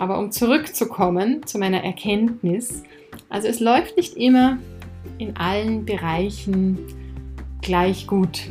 Aber 0.00 0.18
um 0.18 0.32
zurückzukommen 0.32 1.46
zu 1.46 1.58
meiner 1.58 1.84
Erkenntnis, 1.84 2.84
also 3.28 3.48
es 3.48 3.60
läuft 3.60 3.98
nicht 3.98 4.16
immer 4.16 4.56
in 5.18 5.36
allen 5.36 5.84
Bereichen 5.84 6.78
gleich 7.60 8.06
gut. 8.06 8.44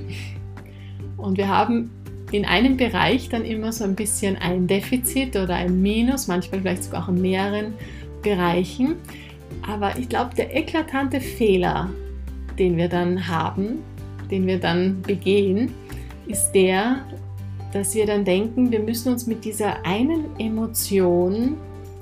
Und 1.17 1.39
wir 1.39 1.47
haben 1.47 1.89
in 2.31 2.45
einem 2.45 2.77
Bereich 2.77 3.29
dann 3.29 3.45
immer 3.45 3.71
so 3.71 3.83
ein 3.83 3.95
bisschen 3.95 4.37
ein 4.37 4.67
Defizit 4.67 5.35
oder 5.35 5.55
ein 5.55 5.81
Minus, 5.81 6.27
manchmal 6.27 6.61
vielleicht 6.61 6.83
sogar 6.83 7.05
auch 7.05 7.09
in 7.09 7.19
mehreren 7.19 7.73
Bereichen. 8.21 8.97
Aber 9.67 9.97
ich 9.97 10.07
glaube, 10.07 10.35
der 10.35 10.55
eklatante 10.55 11.19
Fehler, 11.19 11.89
den 12.59 12.77
wir 12.77 12.89
dann 12.89 13.27
haben, 13.27 13.79
den 14.29 14.45
wir 14.45 14.59
dann 14.59 15.01
begehen, 15.01 15.73
ist 16.27 16.51
der, 16.51 17.07
dass 17.73 17.93
wir 17.93 18.05
dann 18.05 18.25
denken, 18.25 18.71
wir 18.71 18.79
müssen 18.79 19.11
uns 19.11 19.27
mit 19.27 19.45
dieser 19.45 19.85
einen 19.85 20.25
Emotion, 20.39 21.57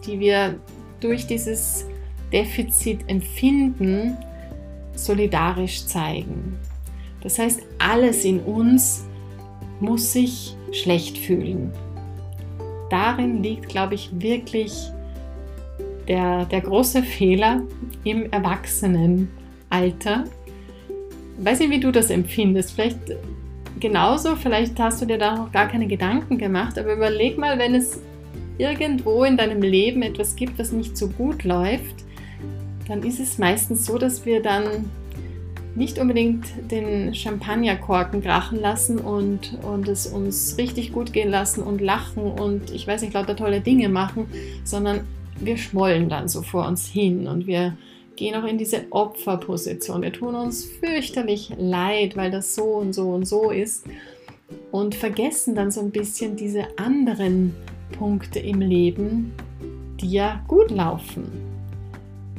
die 0.05 0.19
wir 0.19 0.55
durch 0.99 1.27
dieses 1.27 1.85
Defizit 2.31 3.01
empfinden, 3.07 4.17
solidarisch 4.95 5.85
zeigen. 5.85 6.57
Das 7.21 7.39
heißt, 7.39 7.61
alles 7.79 8.25
in 8.25 8.39
uns 8.39 9.05
muss 9.79 10.13
sich 10.13 10.55
schlecht 10.71 11.17
fühlen. 11.17 11.71
Darin 12.89 13.43
liegt, 13.43 13.69
glaube 13.69 13.95
ich, 13.95 14.09
wirklich 14.13 14.73
der, 16.07 16.45
der 16.45 16.61
große 16.61 17.03
Fehler 17.03 17.61
im 18.03 18.31
Erwachsenenalter. 18.31 20.23
Ich 21.37 21.45
weiß 21.45 21.59
nicht, 21.59 21.69
wie 21.69 21.79
du 21.79 21.91
das 21.91 22.09
empfindest. 22.09 22.71
Vielleicht 22.71 22.97
genauso, 23.79 24.35
vielleicht 24.35 24.79
hast 24.79 25.01
du 25.01 25.05
dir 25.05 25.17
da 25.17 25.35
noch 25.35 25.51
gar 25.51 25.67
keine 25.67 25.87
Gedanken 25.87 26.37
gemacht, 26.37 26.77
aber 26.77 26.93
überleg 26.93 27.37
mal, 27.37 27.57
wenn 27.59 27.75
es 27.75 28.01
irgendwo 28.57 29.23
in 29.23 29.37
deinem 29.37 29.61
Leben 29.61 30.01
etwas 30.01 30.35
gibt, 30.35 30.57
was 30.57 30.71
nicht 30.71 30.97
so 30.97 31.09
gut 31.09 31.43
läuft, 31.43 32.05
dann 32.87 33.03
ist 33.03 33.19
es 33.19 33.37
meistens 33.37 33.85
so, 33.85 33.97
dass 33.97 34.25
wir 34.25 34.41
dann 34.41 34.89
nicht 35.75 35.99
unbedingt 35.99 36.47
den 36.71 37.13
Champagnerkorken 37.13 38.23
krachen 38.23 38.59
lassen 38.59 38.97
und, 38.97 39.59
und 39.61 39.87
es 39.87 40.07
uns 40.07 40.57
richtig 40.57 40.91
gut 40.91 41.13
gehen 41.13 41.29
lassen 41.29 41.61
und 41.61 41.81
lachen 41.81 42.23
und 42.23 42.71
ich 42.71 42.87
weiß 42.87 43.01
nicht, 43.01 43.13
lauter 43.13 43.35
tolle 43.35 43.61
Dinge 43.61 43.87
machen, 43.87 44.25
sondern 44.63 45.01
wir 45.39 45.57
schmollen 45.57 46.09
dann 46.09 46.27
so 46.27 46.41
vor 46.41 46.67
uns 46.67 46.87
hin 46.87 47.27
und 47.27 47.45
wir 47.45 47.77
gehen 48.17 48.35
auch 48.35 48.45
in 48.45 48.57
diese 48.57 48.85
Opferposition. 48.89 50.01
Wir 50.01 50.11
tun 50.11 50.35
uns 50.35 50.65
fürchterlich 50.65 51.53
leid, 51.57 52.17
weil 52.17 52.31
das 52.31 52.53
so 52.53 52.63
und 52.63 52.93
so 52.93 53.11
und 53.11 53.25
so 53.25 53.51
ist 53.51 53.85
und 54.71 54.95
vergessen 54.95 55.55
dann 55.55 55.71
so 55.71 55.79
ein 55.79 55.91
bisschen 55.91 56.35
diese 56.35 56.65
anderen 56.77 57.55
Punkte 57.97 58.39
im 58.39 58.59
Leben, 58.59 59.33
die 60.01 60.11
ja 60.11 60.43
gut 60.47 60.71
laufen. 60.71 61.31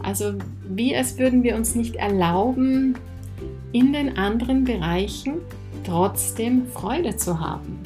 Also 0.02 0.34
wie 0.68 0.94
als 0.94 1.18
würden 1.18 1.42
wir 1.42 1.56
uns 1.56 1.74
nicht 1.74 1.96
erlauben, 1.96 2.94
in 3.72 3.92
den 3.92 4.16
anderen 4.16 4.64
Bereichen 4.64 5.34
trotzdem 5.84 6.66
Freude 6.68 7.16
zu 7.16 7.40
haben. 7.40 7.78